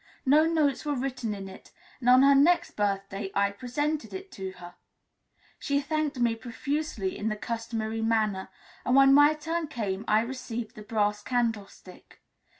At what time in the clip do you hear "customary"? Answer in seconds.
7.35-8.01